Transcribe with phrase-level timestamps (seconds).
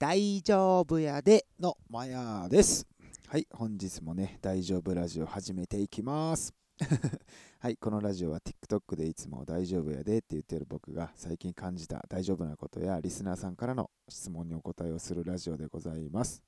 [0.00, 2.86] 大丈夫やでのマヤです。
[3.28, 6.54] はい、本日もね、大丈夫ラジオ始めていきます。
[7.60, 16.42] はい、このラジオは TikTok でいつも大丈夫やでって言ってる僕が最近感じた大丈夫なことやリスナーさんからの質問にお答えをするラジオでございます。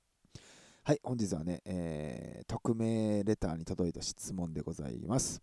[0.82, 5.42] はい、本日はね、えー匿名レターに届いた質問でございます。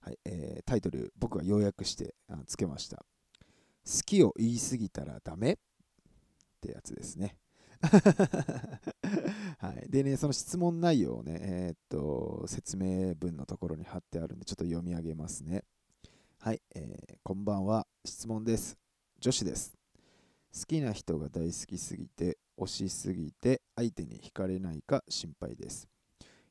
[0.00, 3.06] はい、えータイトル、僕は要約してあつけました。
[3.86, 5.56] 好きを言い過ぎたらダメっ
[6.60, 7.38] てやつですね。
[9.58, 15.64] はい、でね、その質問内容をね、えーっと、説明文のところに貼ってあるんで、ちょっと読み上げますね。
[16.38, 17.86] はい、えーこんばんは。
[18.04, 18.78] 質問です。
[19.18, 19.76] 女子です。
[20.54, 25.88] 好きな人が大好きすぎて、推しすぎて、相手に惹かれないか心配です。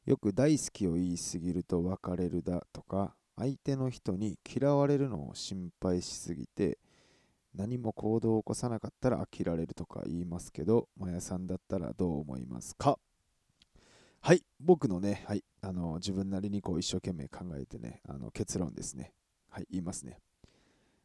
[0.05, 6.77] よく大好きを言い過ぎると別れるだとか、相手の人に嫌われるのを心配しすぎて、
[7.55, 12.99] 何も行動を起こさなかったら飽きられるとか言いますけど、マヤさんだったらどう思いますか？
[14.21, 19.13] はい、僕のね、はい、あの自分なりにこう一生懸命考えてね、あの結論ですね。
[19.49, 20.19] はい、言いますね。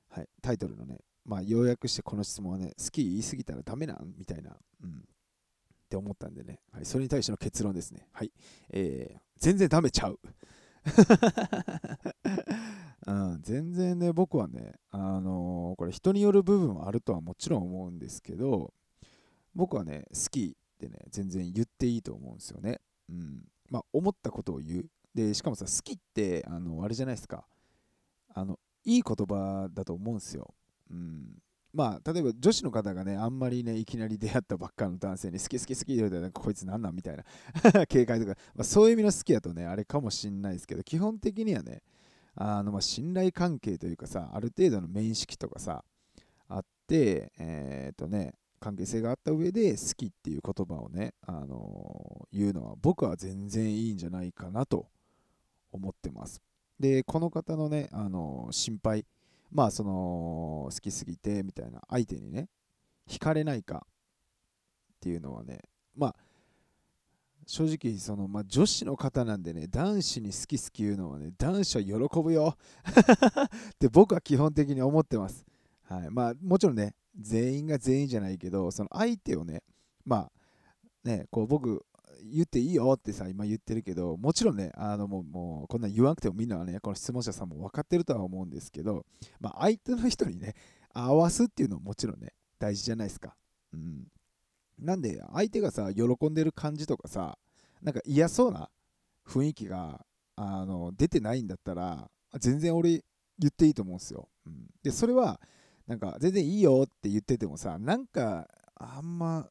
[0.08, 4.92] はい、タイトルのね、まあ、要約してこの質問はね、好き言い過ぎたらダメなんみたいな、うん、っ
[5.88, 8.08] て思ったんでね、はい、それに対しての結論ですね。
[8.12, 8.32] はい、
[8.70, 10.18] えー、全然ダメちゃう。
[13.06, 18.74] うん、全然ね、僕はね、あのーこれ人による部分はあるとはもちろん思うんですけど、
[19.54, 22.80] 僕はね、好きってね、全然言っていいと思うんですよね。
[23.08, 23.44] うん。
[23.70, 24.86] まあ、思ったことを言う。
[25.14, 27.44] で、しかもさ、好きって、あの、あれじゃないですか。
[28.34, 30.54] あの、いい言葉だと思うんですよ。
[30.90, 31.38] うん。
[31.72, 37.24] まあ、例えば女子の方がね、あんまりね、いきなり出会ったばっかの男性に好き好き好きって言われたら、こいつなんなんみたいな
[37.86, 41.82] 警戒とか、まあ、そういう意味の好きだとね、あれかもしんないですけど、基本的にはね、
[42.34, 45.84] あのまあ信頼関係というかさ、ある程度の面識とかさ、
[46.48, 54.86] あって、えっ、とね、関係性があった上で好きっていう言葉をね、あのー言うのは僕は全然いいんじゃないかなと
[55.72, 56.40] 思ってます。
[56.78, 59.06] で、この方のね、あのー心配、
[59.50, 62.48] まあその好きすぎてみたいな相手にね、
[63.08, 65.60] 惹かれないかっていうのはね、
[65.96, 66.16] まあ
[67.50, 72.56] 正直その、まあ、女子の方なんでね男子に好き好き言うのはね男子は喜ぶよ。
[73.74, 75.44] って僕は基本的に思ってます、
[75.82, 79.64] はい、まあもちろんね全員が全員じゃないけどその相手をね
[80.04, 80.32] まあ
[81.02, 81.84] ねこう僕
[82.22, 89.04] 言っていいよってさ今言ってるけどもちろんねあのもうもうこんな言わなくてもみんなはねこの質問者さんも分かってるとは思うんですけど、
[89.40, 90.54] まあ、相手の人にね
[90.94, 93.34] 合わすっていうのももちろんね大事じゃないですか。
[93.72, 94.06] うん。
[94.80, 97.38] なんで相手がさ喜んでる感じとかさ
[97.82, 98.68] なんか嫌そうな
[99.26, 100.04] 雰囲気が
[100.36, 102.08] あの出てないんだったら
[102.38, 103.04] 全然俺
[103.38, 105.40] 言っていいと思うんですよ、うん、でそれは
[105.86, 109.48] なんか全然いいよって言っててもさなんかあんま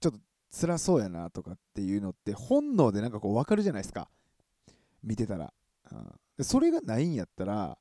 [0.00, 0.18] ちょっと
[0.50, 4.08] 辛そうやなとかっていうのって本能でなんかこう分かるじゃないですか。
[5.02, 5.52] 見てたら、
[5.92, 7.78] うん、でそれがないんやったら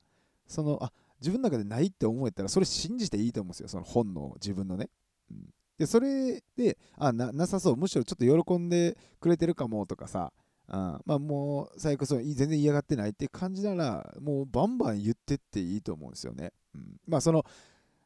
[0.47, 3.67] そのあ自分の中でないって思えたらそれ信じていいと思うんですよ。
[3.67, 4.89] その本能自分のね、
[5.31, 7.77] うん、でそれであなさそう。
[7.77, 10.31] むしろちょっと喜んでくれてるかもとかさ、
[10.67, 10.75] うん、
[11.05, 12.23] まあもう最悪そう。
[12.23, 17.45] 全然嫌がってないって感じならもうバンバン言ってっていいと思うんですよね、うん、まあその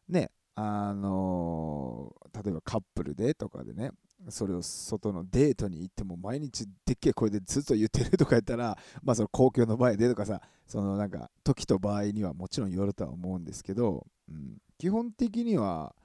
[0.08, 3.92] ねあのー例えばカップルでとかでね
[4.30, 15.96] それを外のデートに行っても毎日でっけえ声でずっと言ってるとかやったらまあその公共の前でとかさそのなんか時と場合にはもちろんよるとは思うんですけど、うん、基本的には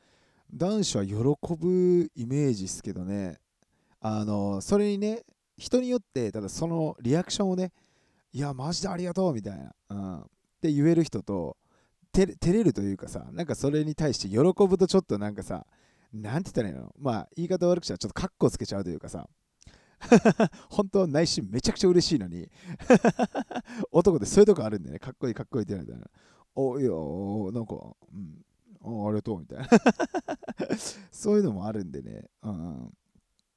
[0.52, 1.14] 男子は喜
[1.56, 3.38] ぶイメージですけどね。
[4.00, 5.22] あのそれにね
[5.56, 7.72] 人によってただそのリアクションをね
[8.32, 10.24] いやマジでありがとうみたいな、うん、っ
[10.60, 11.56] て言える人と
[12.12, 14.36] 照れるというかさなんかそれに対して喜
[14.68, 15.66] ぶとちょっとなんかさ
[16.12, 16.92] なんて言ったらいいの？
[16.98, 19.28] まあ言い方悪くしたらちょっとカッコつけちゃうというかさ。
[20.68, 22.48] 本当は内心めちゃくちゃ嬉しいのに。
[23.90, 24.98] 男ってそういうとこあるんでね。
[24.98, 26.10] かっこいいかっこいいって言われたら。
[26.54, 26.90] おいや
[27.52, 27.74] なんか
[28.12, 28.44] うん。
[28.84, 29.68] あありがとうみたいな。
[31.10, 32.92] そういうのもあるんでね、うん、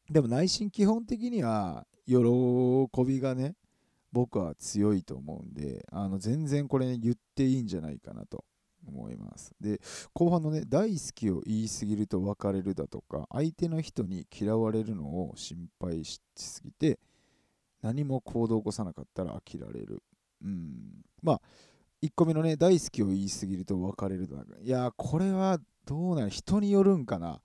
[0.10, 2.16] でも内心基本的には喜
[3.06, 3.56] びがね
[4.12, 8.46] 僕は強いと思うんであの全然これ、ね、言っていいんじゃないかなと
[8.88, 9.54] 思います。
[9.60, 9.82] で
[10.14, 17.00] 後半のね大好きを言い過ぎると別れるだとか相手の人に嫌われるのを心配しすぎて
[17.82, 20.02] 何も行動を起こさなかったら飽きられる。
[20.42, 21.04] うん。
[21.22, 21.42] まあ
[22.08, 27.40] 1個目のね大好きを言い過ぎると別れるだいやこれはどうなの人によるんかな。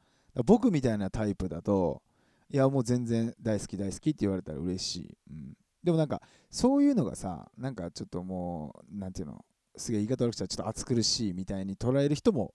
[0.44, 2.02] 僕みたいなタイプだと
[2.48, 9.44] いやもう全然大好き大好きって言われたら嬉しい、うん、でもなんかそういうのがさなんかちょっともうなんていうの
[9.76, 12.54] すげえ言い方悪くしたらちょっと暑苦しいみたいに捉える人も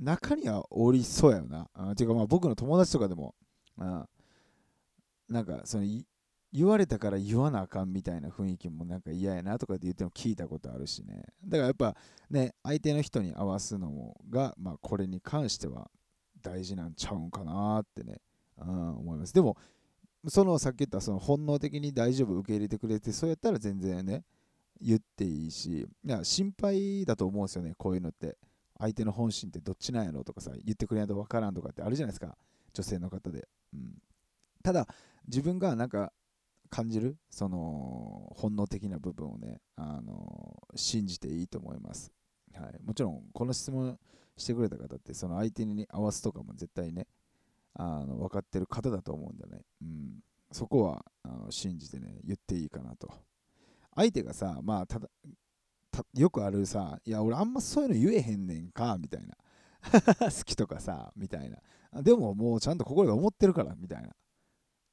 [0.00, 1.68] 中にはおりそうやよな。
[1.74, 3.34] あていうかまあ僕の友達とかでも、
[3.78, 4.06] あ
[5.28, 5.84] なんかその
[6.52, 11.24] 言われたから言わなあかんみたいな雰囲気もなんか嫌やなとかって言っても聞いたことあるしね。
[11.44, 11.96] だからやっぱ
[12.30, 15.90] ね、相手の人に合わすのが、まあこれに関しては
[16.42, 18.20] 大事なんちゃうんかなってね、
[18.58, 19.34] うん、思います。
[19.34, 19.56] でも、
[20.26, 24.24] そのさっき言ったその本能的に大丈夫受け入れてくれて、そうやったら全然ね、
[24.80, 28.38] 言っていいし、いや心配だと思うんですよね、こういうのって。
[28.80, 32.38] 相手の本心ってどっちなんやろとかさ、言ってくれないと分からんとかってあるじゃないですか、
[32.72, 33.48] 女性の方で。
[33.74, 34.00] うん、
[34.62, 34.86] ただ、
[35.26, 36.12] 自分がなんか
[36.68, 37.16] 感じる？
[37.30, 42.12] その本能的な部分をね、あの信じていいと思います。
[42.54, 43.98] はい、もちろん、この質問
[44.36, 47.06] してくれた方って、その相手に合わすとかも絶対ね、
[47.74, 49.62] あの分かってる方だと思うんだよね。
[49.82, 53.12] うん、そこはあの信じてね、言っていいかなと。
[53.94, 55.08] 相手がさ、まあ、ただ、
[56.14, 59.36] よくあるさ、いや、俺あんまそういうの言えへんねんか、みたいな。
[60.30, 62.02] 好きとかさ、みたいな。
[62.02, 64.14] でももうちゃんと心で思ってるから、みたいな。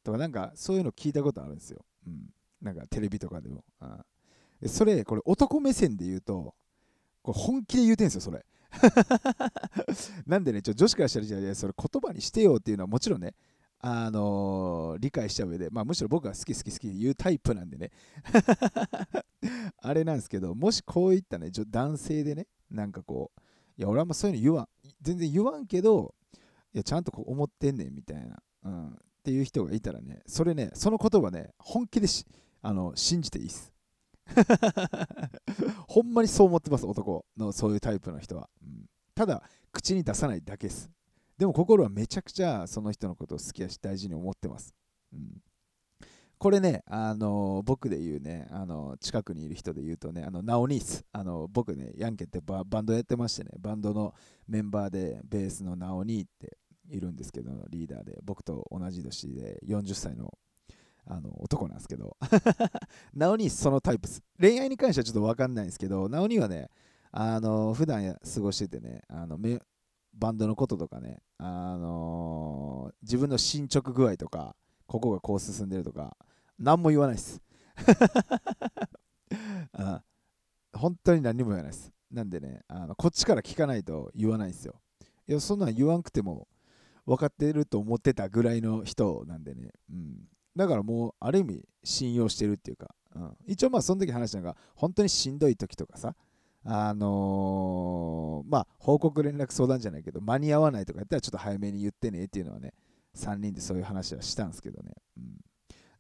[0.06, 1.84] とかなんかそういうの聞いたことあるんですよ。
[2.08, 2.30] うん。
[2.62, 3.66] なんかテレビとかでも。
[3.80, 4.06] あ
[4.62, 6.56] でそれ、これ男目線で言うと、
[7.22, 8.46] これ本気で言うてんすよ、それ。
[10.28, 13.34] なんでね、ちょ女子からしたら、じゃそれ言葉にしてよっていうのはもちろんね、
[13.80, 17.92] あのー、理解した上で、まあ、むしろ僕は好き好き好き言うタイプなんでね
[19.78, 23.42] あれなんですけど、もしこういったね、男性でね、なんかこう、
[23.78, 24.68] いや、俺はあんまそういうの言わん、
[25.02, 26.14] 全然言わんけど、
[26.74, 32.28] いや、ちゃんとこう思ってんねんみたいな、うん、っていう人がいたらね、それね、その言葉ね、本気でし
[32.62, 33.74] あの信じていいっす。
[35.88, 38.48] ほんまにそう思ってます、男のそういうタイプの人は。
[38.62, 38.86] うん、
[39.16, 39.42] ただ、
[39.72, 40.92] 口に出さないだけです。
[41.40, 44.76] でも心はめちゃくちゃその人のことを好きやし大事に思ってます。
[45.12, 45.42] うん、
[46.38, 54.14] これね、あの僕で言うね、あの近くにいる人で言うとね、あのナオニース、あの僕ね、ヤンケってバンドやってましてね、バンドの
[54.48, 56.58] メンバーでベースのナオニーって
[56.90, 60.38] いるんですけど、リーダーで、僕と同じ年で40歳の
[61.08, 62.18] あの男なんですけど、
[63.14, 64.24] ナオニーそのタイプす。
[64.40, 66.70] 恋愛に関してはちょっと分かんないんですけど、ナオニーはね、
[67.12, 69.38] あの普段過ごしててね、あの
[70.14, 74.56] バンドのこととかね、あのー、自分の進捗具合とか、
[74.88, 76.18] ここがこう進んでるとか、
[76.58, 77.42] 何も言わないです。
[79.74, 80.02] あ
[80.74, 81.92] 本当に何も言わないです。
[82.10, 84.82] なんでね、あのこっちから聞かないと言わないんですよ。
[85.28, 86.48] いや、そんなん言わんくても
[87.06, 89.72] 分かってると思ってたぐらいの人なんでね。
[89.92, 90.16] うん。
[90.56, 96.16] だからもう、ある意味、信用してるっていうか、うん、一応まあ、その時話したのが、本当にしんどい時とかさ、
[96.64, 102.74] あのー、まあ、報告連絡相談じゃないけど、間に合わないとかやったらちょっと早めに言ってねっていうのはね、
[103.16, 104.94] 3人でそういう話はしたんですけどね。
[105.18, 105.38] うん、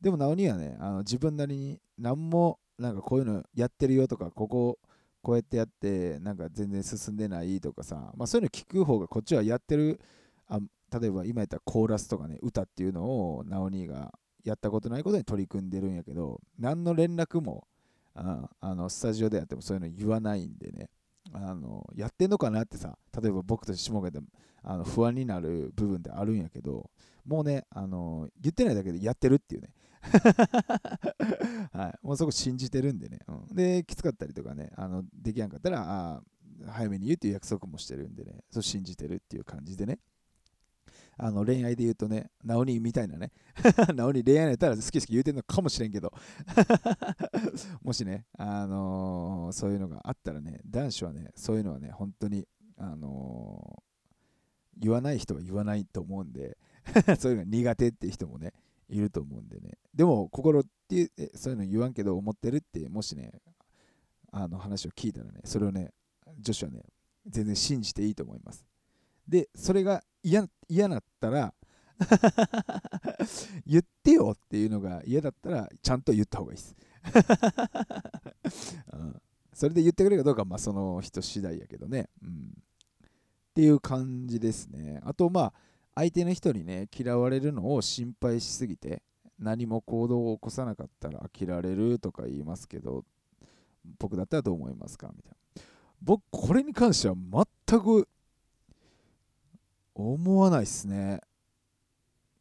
[0.01, 4.79] でも、なおにはね、あの自分なりに何も、なんかこういうのやってるよとか、ここ、
[5.21, 9.99] こうやってやって、なんか全然進んでないとかさ、まあ、そういうの聞く方がこっちはやってる、
[10.99, 14.13] 例えば今言ったらコーラスとかね、歌っていうのを、なおにが
[14.43, 17.67] やったことないことに取り組んでるんやけど、何の連絡も、
[18.13, 20.89] あのスタジオでやってもそういうの言わないんでね。
[21.33, 24.19] あのやってんのかなってさ例えば僕と下がで
[24.63, 26.89] あの不安になる部分ってあるんやけど
[27.25, 29.69] もうねあの言ってないだけでやってるっていうね。
[31.73, 36.21] はい、もうそこ信じてるんでね、うん、できつかったりとかねあのできやんかったらあ
[36.67, 38.43] 早めに言うっていう約束もしてるんでね。
[38.51, 39.99] そう信じてるっていう感じでね。
[41.17, 43.31] あの恋愛で言うとね、ナオニみたいなね、
[43.95, 46.11] ナオニ恋愛やったら好き好き言うてんのかもしれんけど
[47.81, 56.57] もしね、あのー、そういうのがあったらね、男子はね、そういうのはね、本当に、あのー、言わない人は言わないと思うんで
[57.17, 58.53] そういうのが苦手って人もね、
[58.89, 59.77] いると思うんでね。
[59.93, 63.41] でも、心ってそういうの言わんけど思ってるって、もしね、
[64.31, 65.93] あの話を聞いたらね、それをね、
[66.39, 66.83] 女子はね、
[67.25, 68.65] 全然信じていいと思います。
[69.27, 71.53] で、それが嫌嫌だったら
[73.65, 76.75] 言ってよっていうのが嫌だったらちゃんと言った方がいいです、
[78.91, 79.21] うん、
[79.53, 84.99] それで言ってくれるかどうかまあその人次第やけどね、うん、っていう感じですね。
[85.03, 85.53] あとまあ
[85.95, 89.01] 相手の人にね嫌われるのを心配しすぎて
[89.39, 93.05] 何も行動を起こさなかったら飽きられるとか言いますけど
[93.97, 95.11] 僕だったらどう思いますか？
[95.15, 95.63] みたいな。
[96.01, 98.09] 僕これに関しては全く
[99.95, 101.21] 思わないっすね。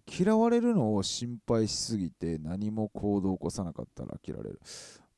[0.07, 4.61] 嫌われるのを心配しすぎて何も行動を起こさなかったら飽きられる。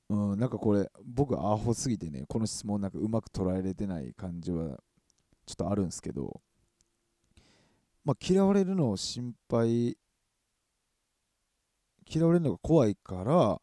[0.09, 4.78] うん、なんかこれ、僕アホすぎてね、この質問なんかうまく捉えれてない感じは
[5.47, 6.40] ちょっとあるんですけど、
[8.05, 9.99] まあ、嫌われるのを心配、
[12.09, 13.61] 嫌われるのが怖いから、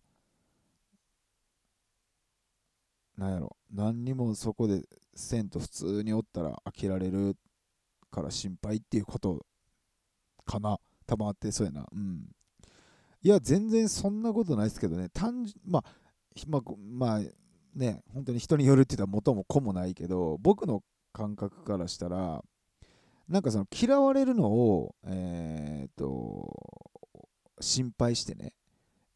[3.18, 4.82] なんやろ、何にもそこで
[5.16, 7.38] せんと普通におったら飽きられる
[8.14, 9.46] から心配っていうこと
[10.46, 10.78] かな。
[11.06, 11.86] たまってそうやな。
[11.92, 12.30] うん。
[13.24, 15.10] いや全然そんなことないですけどね。
[15.10, 15.84] 単純まあ
[16.48, 17.20] まあ、まあ、
[17.76, 22.44] ね本当に人によるって言ったら元も子もないけど僕の感覚からしたら
[23.28, 27.28] なんかその嫌われるのをえー、っと
[27.60, 28.54] 心配してね。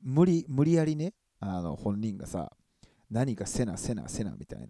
[0.02, 2.52] 無理無理やりねあの本人がさ
[3.10, 4.68] 何かせなせなせなみたいな。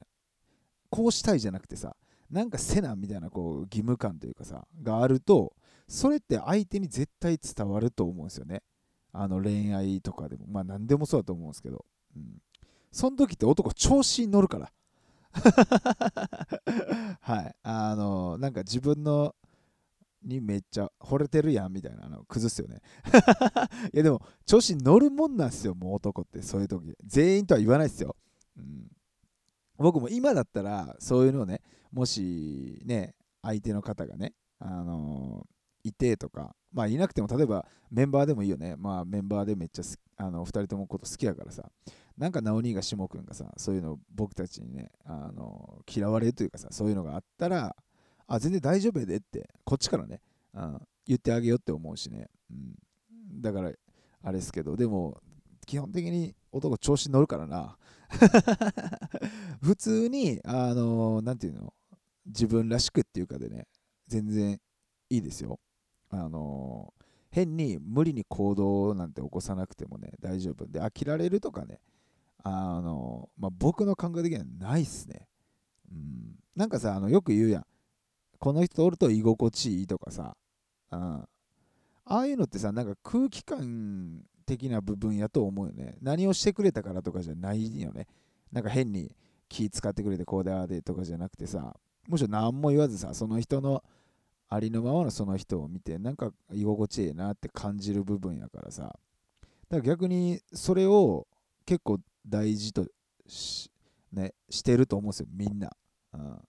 [0.89, 1.95] こうしたいじゃなくてさ
[2.29, 5.53] なんかせなみたいなこう義務感というかさがあると
[5.87, 8.61] それって相手に絶対伝わると思うんですよね。
[9.13, 10.45] あの恋愛とかでも。
[10.47, 12.41] まあ何でもそうだと思うんですけど、うん、
[12.91, 14.71] その時って男調子に乗るから。
[17.21, 17.55] はい。
[17.63, 19.33] あのなんか自分の
[20.23, 22.81] にめっちゃ惚れてるやんみたいなの崩すよね。
[23.93, 26.41] いやでも調子に乗るもんなんですよもう男って。
[26.41, 26.93] そういう時。
[27.05, 28.17] 全員とは言わないですよ、
[28.57, 28.91] うん、
[29.77, 38.75] 僕も今だったらそういうのをねもしね相手の方がねあのー、いてとかまあいなくても例えばメンバーでもいいよね。
[38.77, 39.83] まあメンバーでめっちゃ
[40.17, 41.69] あの2人ともこと好きやからさ
[42.17, 47.75] なんか直兄が下君がさそういうの僕たちにねあの嫌われるというかさそういうのがあったら
[48.27, 50.19] あ全然大丈夫やでってこっちからね、
[50.53, 53.71] うん、言ってあげようって思うしね、うん、だから
[54.23, 55.21] あれですけどでも
[55.65, 57.77] 基本的に男調子に乗るからな。
[59.61, 61.73] 普通にあの何て言うの？
[62.25, 63.67] 自分らしくっていうかでね
[64.07, 64.59] 全然
[65.09, 65.59] いいですよ。
[66.09, 66.93] あの
[67.29, 70.65] 変に無理に行動なんて起こさなくてもね大丈夫。
[70.67, 71.79] で飽きられるとかね
[72.43, 75.27] あの、まあ、僕の考え的にはないっすね、
[75.91, 77.65] うん、なんかさあのよく言うやん。
[78.39, 80.37] この人おると居心地いいとかさ、
[80.91, 81.27] うん、あ
[82.05, 85.97] あいうのってさなんか空気感的な部分やと思うよね。
[86.01, 88.07] 何をしてくれたからとかじゃないよね。
[88.51, 89.11] なんか変に
[89.49, 91.75] 気使ってくれてこうであでとかじゃなくてさ
[92.07, 93.83] むしろ何も言わずさその人の
[94.49, 98.83] ありのままのその人を見てなんか居心地いいなって感じる部分やからさ。
[98.83, 98.97] だか
[99.69, 101.27] ら逆にそれを
[101.65, 102.87] 結構大事と
[103.27, 103.69] し,、
[104.13, 105.69] ね、してると思うんですよみんな、
[106.13, 106.41] うん、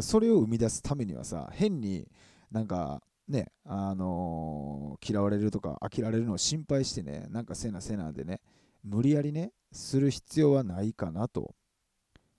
[0.00, 2.08] それを生み出すためにはさ変に
[2.50, 8.40] なんかねあのー、嫌われるとか飽きられるのを心配してねなんかせなせなでね
[8.84, 11.54] 無理やりねする必要はないかなと、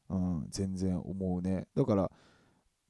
[0.10, 2.12] うん、全然思うねだから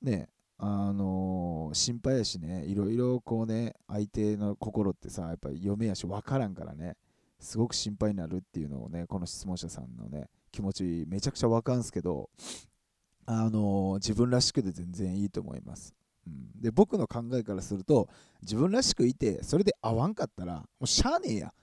[0.01, 6.96] ねあのー、心配やしねいろいろこうね相手の心ってさやっぱり読めやし分からんからね
[7.39, 12.29] すごく心配になるっていうのをねこの質問者さんのね気持ちめちゃくちゃ分かんすけど
[13.25, 15.99] あの自分らしくで全然いいと思います。
[16.56, 18.08] で僕の考えからすると
[18.42, 21.54] 自分らしくいてそれで合わんかったらもうしゃあねえや。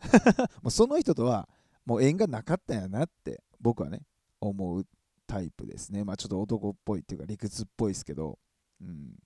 [0.62, 1.48] もうその人とは
[1.84, 4.02] もう縁がなかったんやなって僕はね
[4.40, 4.86] 思う
[5.26, 6.04] タイプですね。
[6.04, 8.38] まあちょっと男っぽいっていうか理屈っぽいですけど、
[8.80, 9.16] うん、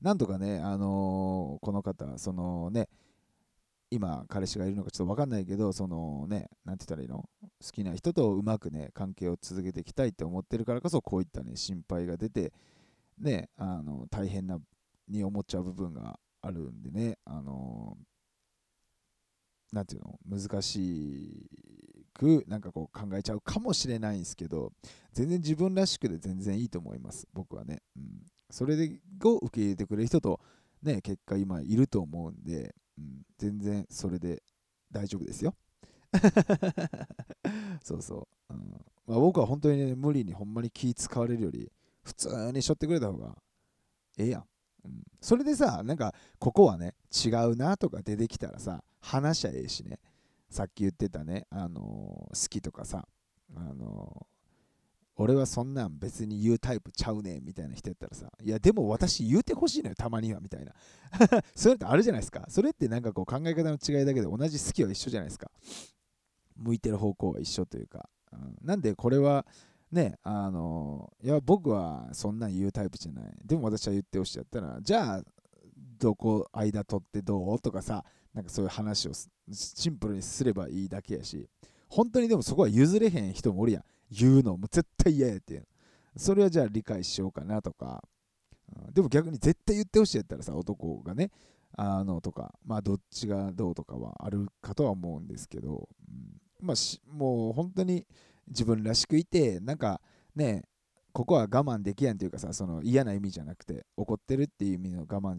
[0.00, 2.88] なんとかねあのー、この方そのね
[3.90, 7.28] 今彼氏がいるのかちょっと分かんないけどそのね何て言ったらいいの？
[7.62, 12.52] 好きな人とうまくね関係を続けていきたいって思ってるからこそこういったね心配が出て
[13.18, 14.58] ねあの大変な
[15.08, 17.96] に思っちゃう部分があるんでねあの
[19.72, 21.48] 何て言うの難し
[22.14, 24.72] くなんかこう考えちゃうかもしれないんですけど
[25.12, 28.04] 全然自分らしくで全然いいと思います僕はね、うん、
[28.50, 30.40] それでを受け入れてくれる人と
[30.82, 34.42] ね結果今いると思うんでうん、全然それで
[34.90, 35.54] 大丈夫ですよ。
[37.82, 38.54] そうそう。
[38.54, 43.36] うんまあ、僕は本当にね、無理にほんまに気使われるより、普通にしょってくれた方が
[44.18, 44.44] ええやん。
[44.84, 46.94] うん、それでさ、なんか、ここはね、
[47.24, 50.00] 違うなとか出てきたらさ、話しゃええしね。
[50.50, 53.06] さっき言ってたね、あのー、好きとかさ、
[53.54, 54.26] あの
[55.16, 60.72] 俺はそんなん別に言うタイプちゃうねんみたいな人やったらさ、いやでも私言うてほしいのよ、たまにはみたいな。
[61.54, 62.44] それってあるじゃないですか。
[62.48, 65.50] それってなんかこう考え方の違いだけで同じ好きは一緒じゃないですか。
[66.56, 68.08] 向いてる方向は一緒というか。
[68.32, 69.46] うん、なんでこれは
[69.92, 73.24] ね、あのいや僕はそんなん言うタイプじゃない。
[73.44, 75.22] でも私は言ってほしいやったら、じゃあ
[75.98, 79.12] どこ間取ってどうとかさ、なんかそういう話を
[79.52, 81.46] シンプルにすればいいだけやし、
[81.88, 83.84] 本当にでもそこは譲れへん人もおるやん。
[84.10, 85.66] 言うのも絶対嫌やっていう
[86.16, 88.02] それはじゃあ理解しようかなとか、
[88.92, 91.30] でも逆に絶対言ってほしいやったらさ男がね
[91.76, 96.76] あのとかまあどっちがどうとかはあるかとは思うんですけど、うん、まあ
[97.10, 98.06] もう本当に
[98.48, 100.00] 自分らしくいてなんか
[100.34, 100.64] ね
[101.12, 105.36] ここは我慢できやんというかさその嫌な意味じゃなくて怒ってるっていう意味の我慢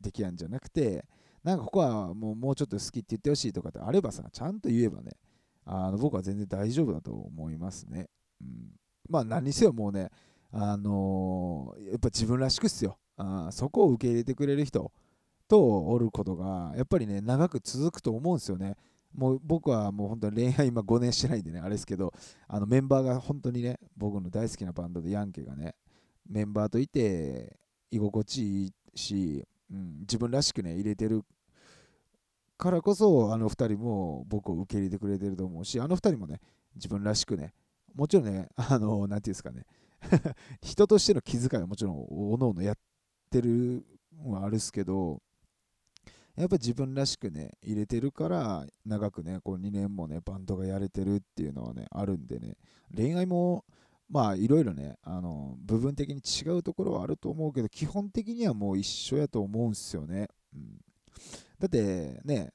[0.00, 1.04] できやんじゃなくて
[1.44, 5.12] なんかここはもうもうちょっと好きって言ってほしいとかってあればさちゃんと言えばね
[5.66, 8.08] あの僕は全然大丈夫だと思いますね。
[8.40, 8.48] うん、
[9.08, 10.10] まあ何にせよもうね、
[10.52, 12.98] あのー、やっぱ自分らしくっすよ。
[13.16, 14.92] あそこを受け入れてくれる人
[15.48, 18.76] とおることがやっぱりね長く続くと思うんですよね
[19.14, 22.12] もう僕はもう本当に恋愛今5年してないんでねあれですけど
[22.48, 25.74] あのメンバーが本当にね僕の大好きなバンドでヤンケがね
[26.28, 27.56] メンバーといて
[27.90, 31.22] 居心地いいし、うん、自分らしくね入れてる
[32.56, 36.40] からこそあの2人も僕を受け入れてくれてると思うしあの2人もね
[36.74, 37.52] 自分らしくね
[37.94, 39.64] もちろんねあの何て言うんですかね
[40.62, 42.78] 人としての気遣いはもちろんおのおのやっ
[43.30, 45.22] てるのはあるっすけど
[46.36, 52.56] やっぱ自分らしくね入れてるから長くねこう2年もねバンドがやれてるっていうのはねあるんでね
[52.94, 53.64] 恋愛も
[54.10, 60.80] まあいろいろねあの部分的に違うところはあると思うけど基本的にはもう一緒やと思うんすよね、うん、
[61.58, 62.50] だってね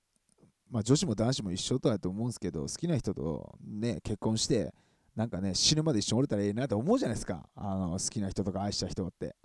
[0.69, 4.73] まあ女子も男子も一緒とはと思うんすけど好きな人とね結婚して
[5.15, 7.49] なんかね死ぬまで一緒におれたらいいなと思うじゃないですか。
[7.55, 9.35] あの好きな人とか愛した人って、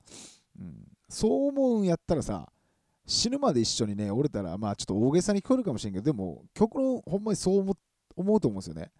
[0.59, 2.49] うん、そう思うんやったらさ
[3.07, 7.77] 死ぬまで一緒にね、おれたら、まあちょっと大げさに聞こえるかもしれんけど、でも、極論、ほんまにそう思
[8.17, 8.91] 思うと思うんですよね。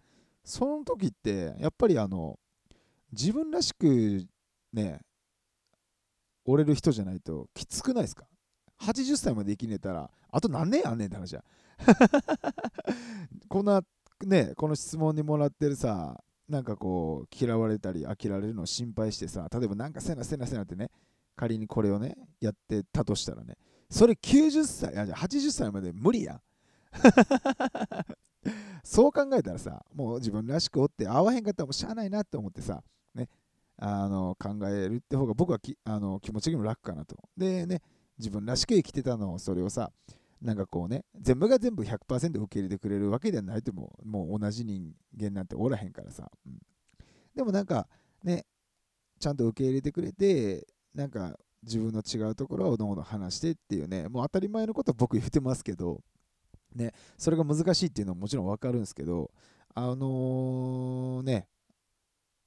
[0.43, 2.39] その時って、やっぱりあの、
[3.11, 4.25] 自分らしく
[4.73, 4.99] ね、
[6.45, 8.25] 折れる人じゃないときつくないですか
[8.81, 11.43] ?80 歳まで生きねえたら、あと何年あんねんって話や。
[13.49, 13.81] こんな、
[14.23, 20.91] ね、この質問にもらってるさ、なんかこう、嫌われたり飽きられるのを心配してさ、例えばなんかせなせなせなってね、
[21.35, 23.57] 仮にこれをね、やってたとしたらね、
[23.89, 26.41] それ90歳、いや80歳まで無理や。
[28.83, 32.83] そう考えたらさ、もう自分らしくおって合わへんかったらもうしゃあないなって思ってさ、
[33.15, 33.27] ね、
[33.77, 37.17] あの考えるって方が僕はきあの気持ち的にも楽かなと。
[37.35, 37.81] でね、
[38.17, 39.91] 自分らしく生きてたのをそれをさ、
[40.41, 46.29] なんかこうね、全部が全部100%受け入れてくれるわけではないとも、もう同じ人間なんておらへんからさ。
[46.45, 46.59] うん、
[47.35, 47.87] でもなんか
[48.23, 48.45] ね、
[49.19, 56.01] ちゃんと受け入れてくれて、なんか自分の違うところをどんどん話してっていうね、もう当たり前のことは僕言ってますけど、
[56.75, 59.31] ね、それが難しいっていうのはもちろん分かるんですけど、
[59.73, 61.47] あのー、ね、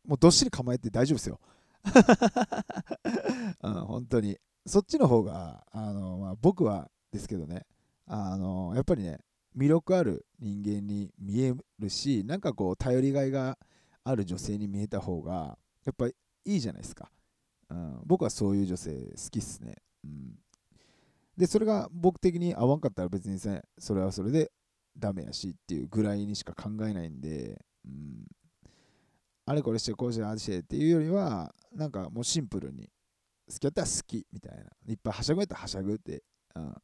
[0.06, 1.40] もうどっしり構えて大丈夫ですよ。
[3.62, 4.38] うん、本当に。
[4.66, 7.66] そっちの方が、あのまあ、僕はですけどね、
[8.06, 9.18] あのやっぱりね、
[9.56, 13.58] 魅力ある人間に見えるし、なんかこう、頼りがいが
[14.04, 16.14] ある女性に見えた方が、やっぱり
[16.44, 17.10] いいじゃないですか。
[17.70, 19.76] うん、僕はそういう女性好きっすね。
[20.04, 20.38] うん、
[21.36, 24.50] で、それが僕的に合わんかったら別にね、それはそれで
[24.96, 28.26] ダメやしっていうぐらいにしか考えないんで、うん、
[29.46, 32.88] あれこれしてこうしてあれしてっていうよりは、なんかもうシンプルに、
[33.50, 34.64] 好きやったら好きみたいな。
[34.86, 36.22] いっぱいはしゃぐやったらはしゃぐって、
[36.54, 36.74] うん、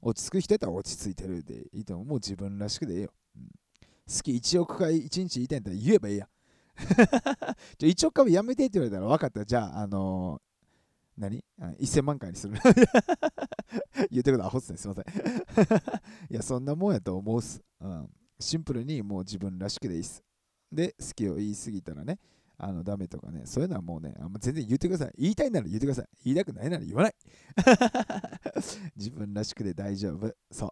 [0.00, 2.06] 落ち着く人やったら落ち着いてるでいいと思う。
[2.06, 3.12] もう自分らしくでええよ。
[3.36, 6.28] うん、好き1億回1日言いたいんだったら言えばいいや。
[7.78, 9.44] じゃ一応株やめてって言われたら分かった。
[9.44, 11.44] じゃあ、あのー、何
[11.80, 12.54] ?1000 万回にする。
[14.10, 14.78] 言ってることアホっすね。
[14.78, 15.04] すいません。
[16.30, 17.60] いや、そんなもんやと思うっす。
[17.80, 18.10] うん。
[18.38, 20.22] シンプルにもう自分らしくでいいっす。
[20.70, 22.18] で、好きを言い過ぎたらね、
[22.56, 25.12] あの、ダメとかね、そういうのはもうね、あんま全然言ってください。
[25.16, 26.08] 言いたいなら言ってください。
[26.24, 27.14] 言いたくないなら言わない。
[28.96, 30.32] 自分らしくで大丈夫。
[30.50, 30.66] そ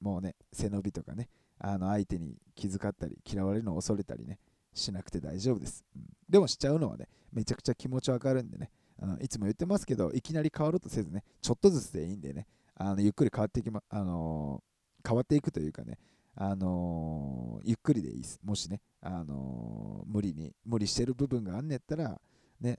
[0.00, 0.04] う。
[0.04, 1.28] もうね、背伸びとかね、
[1.58, 4.38] あの相手に気遣ったり、嫌われるのを恐れたりね、
[4.76, 5.84] しなくて大丈夫です。
[5.94, 15.98] うん、でもしちゃうのはね、めちゃくちゃ気持ちわかるんでね、うん、いつも言ってますけど、いきなり変わろうとせずね、ちょっとずつでいいんでね、あのゆっくり変わっていきま、あのー、変わっていくというかね、
[16.34, 18.38] あのー、ゆっくりでいいです。
[18.44, 22.20] もしね、あのー、無理に、無理してる部分があんねやったら、
[22.60, 22.78] ね、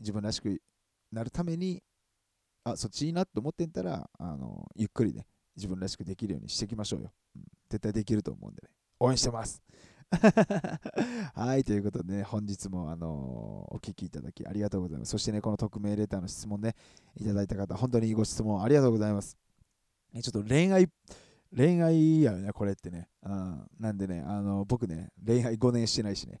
[0.00, 0.60] 自分らしく
[1.10, 1.82] なるために、
[2.64, 7.12] あ、そっちいいなと思ってんたら、あのゆっくりね、自分らしくできるようにしていきましょうよ。
[7.36, 9.62] うん、絶対できると思うんでね、応援してます。
[11.34, 15.10] はい、ということでね、本日も、あのー、お聞きいただきありがとうございます。
[15.10, 16.74] そしてね、この匿名レターの質問ね、
[17.16, 19.36] いただいた方、本当にご質問ありがとうございます。
[20.14, 20.88] ちょっと恋愛、
[21.56, 23.08] 恋愛やよね、これってね。
[23.22, 26.40] うん、なんでね、あの僕ね、恋愛5年してないしね。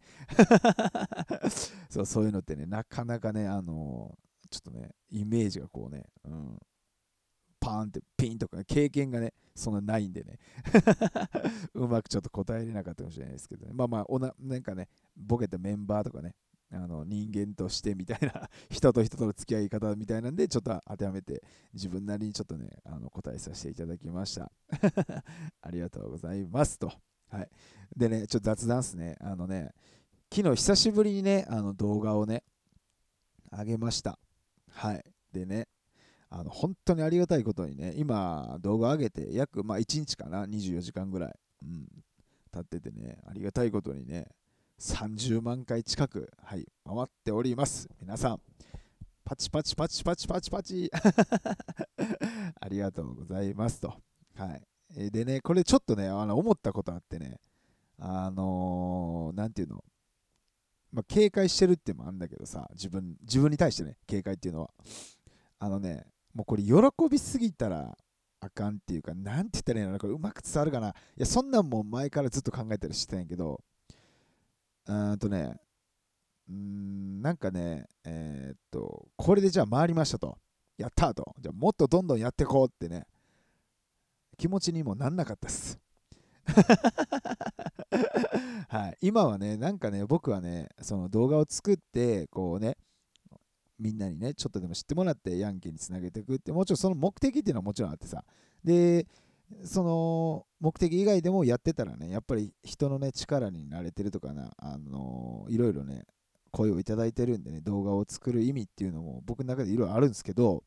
[1.88, 4.16] そうそういうのってね、なかなかね、あの
[4.50, 6.58] ちょっとね、イメージがこうね、うん、
[7.58, 10.38] パーンってピンとか、ね、経験がね、そんなないんでね。
[11.74, 13.72] うまくちょっと答えれなかったかもしれないですけどね。
[13.74, 16.34] まあまあ、おななんかね、ボケたメンバーとかね、
[16.74, 21.42] あの人間としてみたいな 人と人との付き合い方みたいなんでちょっと当てはめて
[21.74, 24.50] 自分なりにちょっとねあの答えさせていただきました。
[25.60, 26.78] ありがとうございます。
[26.78, 26.90] と。
[27.28, 27.50] はい。
[27.94, 29.16] でねちょっと雑談っすね。
[29.20, 29.74] あのね
[30.34, 32.42] 昨日久しぶりにねあの動画をね
[33.50, 34.18] あげました。
[34.70, 35.04] はい。
[35.30, 35.68] でね
[36.34, 41.86] あの本当にありがたいことにね、今動画上げて約、まあ、1日かな、24時間ぐらい、うん、
[42.50, 44.28] 経っててね、ありがたいことにね、
[44.80, 47.86] 30万回近く、はい、回っております。
[48.00, 48.40] 皆さん、
[49.26, 50.90] パチパチパチパチパチパチ
[52.60, 53.94] ありがとうございますと。
[54.34, 54.58] は
[54.96, 55.10] い。
[55.10, 57.40] でね、これちょっとね、あの思ったことあってね、
[57.98, 59.84] あのー、ていうの、
[60.92, 64.70] まあ、警戒してるってもあるんだけどさ、自分、自分に対してね、警戒っていうのは。
[65.58, 66.72] あのね、もうこれ喜
[67.10, 67.96] びすぎたら
[68.40, 70.88] あかんっていうか、なんて言ったらいいのか、これうまく伝わるかな。
[70.88, 73.62] いや、そんなんも前からずっと考えたりしてたんやけど、
[74.86, 75.60] うんとね、
[76.48, 80.38] うん、なんかね、えー、っと、これでじゃあ回りましたと。
[80.76, 81.34] やったーと。
[81.38, 83.06] じゃあもっとどんどんやってこうってね、
[84.36, 85.78] 気持ちにもなんなかったっす。
[88.68, 92.76] はい、今はね、なんかね、僕はね、その動画を作って、こうね、
[93.82, 98.24] みんなにね、ちょっとでも知ってもらってヤンキーにつなげていくって、もちろんその目的っていうのはもちろんあってさ、
[98.64, 99.06] で、
[99.64, 106.04] その目的以外でもやってたらね、やっぱり人のね、力になれてるとかな、あのー、いろいろね、
[106.52, 110.62] 声をいただいてるんでね、動画を作る意味っていうのも僕の中でいろいろあるんですけど、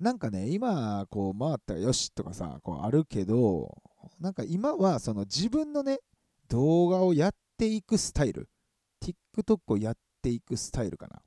[0.00, 3.80] なんかね、今、こう回ったらよしとかさ、こうあるけど、
[4.18, 6.00] なんか今はその自分のね、
[6.48, 8.48] 動画をやっていくスタイル、
[9.00, 11.22] TikTok をやっていくスタイルかな。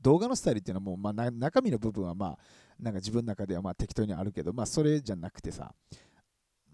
[0.00, 2.38] 動画のスタイルっていうのはもう、まあ、中身の部分はまあ、
[2.78, 5.74] なんか自分の中ではまあ適当にあるけど、まあそれじゃなくてさ、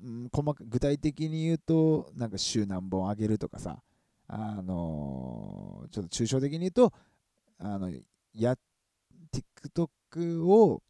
[0.02, 3.82] うん、細か具体的に言うと、なんか週何本上げるとかさ、
[4.28, 6.92] あのー、ちょっと抽象的に言うと、
[7.58, 7.90] あの、
[8.34, 8.56] や、
[9.32, 10.82] TikTok を、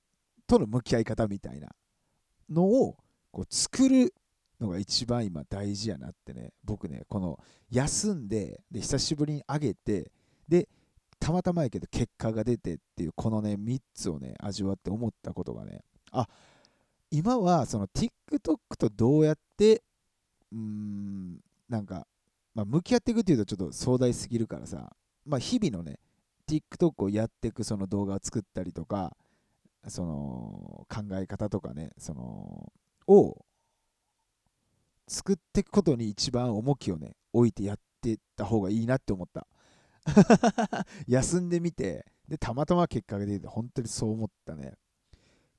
[0.46, 1.68] との向き合い方みたいな
[2.48, 2.96] のを、
[3.32, 4.12] こう作る
[4.60, 7.38] のが一番今大事やなってね、僕ね、この
[7.70, 10.12] 休んで、で、久しぶりに上げて、
[10.48, 10.68] で、
[11.20, 16.26] たまたまやけど結果が出てっていう、このね、3つをね、味わって思ったことがね、あ、
[17.10, 19.82] 今はその TikTok とどうやって、
[20.50, 22.06] うーん、なんか、
[22.54, 24.90] まあ、向き合っていくっていうとちょっと壮大すぎるからさ、
[25.26, 25.98] まあ、日々のね、
[26.48, 29.14] TikTok をやっていくその動画を作ったりとか、
[29.88, 32.72] その考え方とかね、その、
[33.06, 33.44] を
[35.06, 39.46] 作っていくことに一番重きをね、置いてやってった方がいいなって思った。
[41.06, 44.74] 休んでみて、で、たまたま結果が出て、本当にそう思ったね。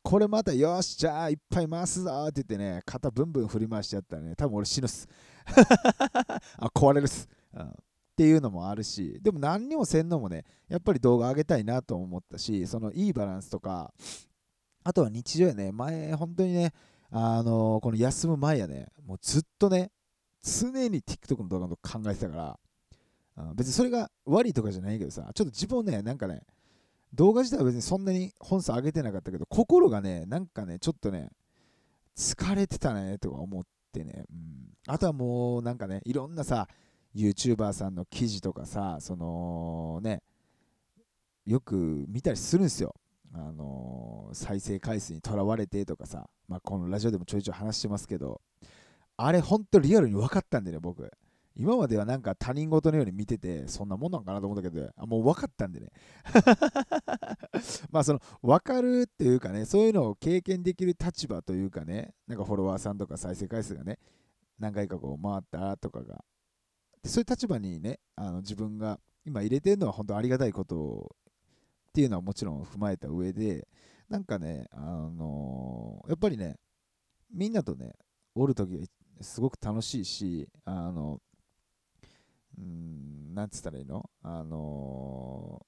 [0.04, 5.08] これまた、よし、じゃあ、いっぱい回すぞって言ってね、肩ブンブン振り回しちゃったらね、多分俺死ぬっす。
[6.58, 7.70] あ、壊れるっす、うん。
[7.70, 7.74] っ
[8.16, 13.94] ていうのもあるし、でも何にもせんのもね、やっぱり動画上げたいなと思ったし、そのいいバランスとか、
[14.84, 16.74] あとは日常やね、前、本当にね、
[17.12, 19.92] あのー、この休む前やね、もうずっとね、
[20.42, 22.60] 常に TikTok の動画のこと考えてたから、
[23.56, 26.44] 別にそれが悪いとかじゃないけどさ、ちょっと自分ね、なんかね、
[27.14, 31.30] 動画自体は別にそんなに本数上げてなかったけど、心がね、なんかね、ちょっとね、
[32.16, 34.72] 疲れてたね、とか思ってね、うん。
[34.88, 36.68] あとはもう、なんかね、いろんなさ、
[37.16, 40.24] YouTuber さんの記事とかさ、そのね、
[41.46, 42.96] よく見たりするんですよ。
[43.34, 48.42] あのー、再生回数にとらわれてとかさ、まあ、このラジオでもちょいちょい話してますけど、
[49.18, 51.12] あれほんとリアルに分かったんでね、僕。
[51.56, 55.88] 今まではなんか他人事のように見てて、そんなもんなんかなと思ったけど、あもう分かったんでね。
[57.92, 64.00] まあその分かるっていうかね、そういうのを経験できる立場というかね、なんかフォロワーさんとか再生回数がね、
[64.60, 66.24] 何回かこう回ったとかが、
[67.04, 71.16] でそういう立場にね、あの自分が今入れてるのは本当ありがたいこと
[71.90, 73.68] っていうのはもちろん踏まえた上で、
[74.08, 76.58] なんかね、あのー、やっぱりね、
[77.34, 77.94] みんなとね、
[78.36, 78.90] おるとき
[79.22, 81.20] すごく楽しいし、あの、
[82.58, 84.10] うん、なんつったらいいの？
[84.24, 85.66] あの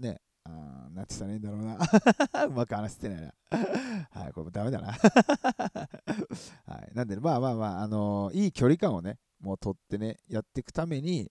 [0.00, 1.78] ー、ね、あなんつったらいいんだろうな。
[2.46, 3.34] うまく話してないな。
[4.10, 4.92] はい、これもダメだな。
[6.66, 11.30] はい、なんで、まあまあまあ、あのー、いい距離感をね、もう取ってね、やっていくために、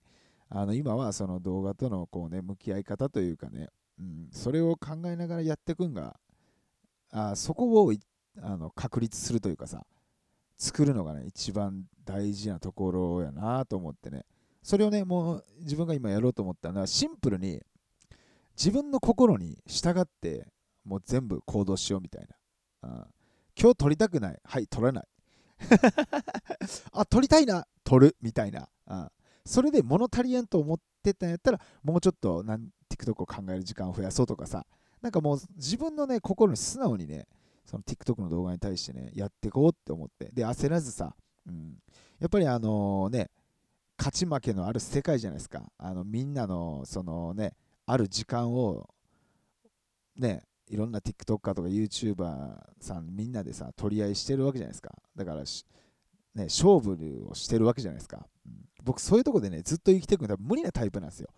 [0.50, 3.70] あの今はその動画とのこう、ね、向き合い方というかね、
[4.00, 6.20] うん、それを考えながらやっていくんが、
[7.12, 7.94] あそこを
[8.42, 9.86] あの確立するというかさ、
[10.58, 14.26] 作るのがね、一番大事なところやなと思ってね。
[14.64, 17.62] それをね、もう自分が今やろうと思ったのは、シンプルに
[18.58, 20.48] 自分の心に従って、
[20.84, 22.28] もう全部行動しようみたい
[22.82, 22.90] な。
[22.90, 23.06] うん、
[23.60, 24.40] 今日撮りたくない。
[24.44, 25.08] はい、撮らない。
[26.92, 27.68] あ、撮りたいな。
[27.84, 28.18] 撮る。
[28.22, 28.68] みたいな。
[28.88, 29.10] うん、
[29.46, 34.66] それで物足りやんと思ってたんやったら、もうちょっとなん TikTok を考える時間を増やそうとかさ。
[35.00, 37.28] なんかもう自分のね、心に素直にね、
[37.66, 41.16] その TikTok の動画に対してね、やっていこうって思って、で、焦らずさ、
[41.48, 41.78] うん、
[42.20, 43.30] やっぱりあのね、
[43.98, 45.72] 勝ち負けのある世界じゃないですか。
[45.78, 47.54] あのみんなのそのね、
[47.86, 48.90] ある時間を、
[50.16, 54.96] ね、いろんな TikToker とか YouTuber さんみんなでさ、取り合いしてるわけじゃないですか。
[55.16, 55.46] だから、ね、
[56.36, 58.28] 勝負をしてるわけじゃないですか。
[58.46, 61.30] うん、僕、そういうとこでね、ずっと生きていくのは無理なタイプなんですよ。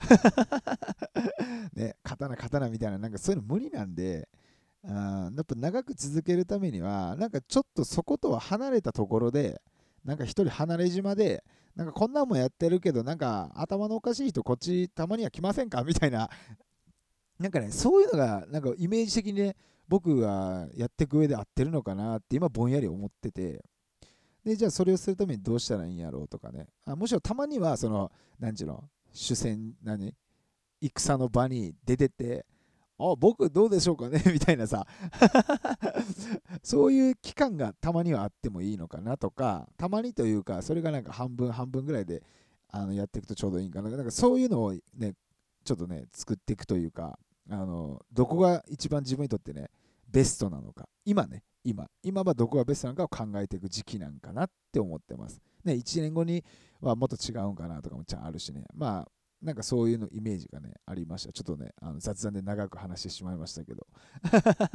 [1.74, 4.28] ね、刀刀みたいな、なんかそういうの無理なんで、
[4.86, 9.62] あやっぱ長く続けるためには、なんかちょっとそことは離れたところで、
[10.04, 11.42] なんか一人離れ島で、
[11.74, 15.82] なんかこんなんもやってるけど、なんか頭のおかしい人こっちたまには来ませんか？
[15.82, 16.28] みたいな、
[17.38, 19.56] なんかね、そういうのが、なんかイメージ的にね、
[19.88, 23.64] 僕がやっていく上で合ってるのかなって今ぼんやり思ってて、
[24.44, 30.14] で、じゃあそれをするためにどうしたらいいんやろうとかね、あむしろたまには、その、なんちゅうの、主戦、何？
[30.80, 32.44] 戦の場に出てって、
[32.98, 34.86] あ、僕どうでしょうかね みたいなさ
[36.62, 42.22] そういう期間がたまにはあってもいいのかなとか、たまにというか、それがなんか半分半分ぐらいで
[42.68, 43.90] あのやっていくとちょうどいいんかな。
[43.90, 45.14] なんかそういうのをね、
[45.64, 47.18] ちょっとね、作っていくというか、
[47.50, 49.70] あのどこが一番自分にとってね、
[50.08, 50.88] ベストなのか。
[51.04, 51.88] 今ね、今。
[52.02, 55.40] 今はどこがベストなのかを考えていく時期なんかなって思ってます。
[55.64, 56.44] ね、1年後に
[56.80, 58.64] はもっと違うんかなとかもちゃんあるしね。
[58.74, 59.08] まあ、
[59.44, 61.32] なんかそういうのイメージがね、ありました。
[61.32, 63.86] ちょっとね、あの雑談で長く話してしまいましたけど。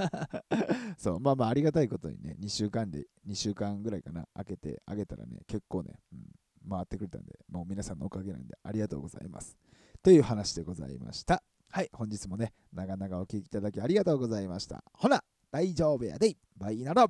[0.98, 9.58] そう、まあまあありがたいことにね、2週間で、2週間ぐらいかな、開けてあげたらね、結構ね、うん、回ってくれたんで、もう皆さんのおかげなんでありがとうございます。
[10.04, 11.44] という話でございました。
[11.70, 14.84] はい、本日もね、長々お聴きいただきありがとうございました。
[14.94, 17.08] ほな、大丈夫やでバイなら